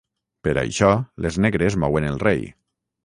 [0.47, 0.89] Per això,
[1.25, 2.43] les negres mouen el rei.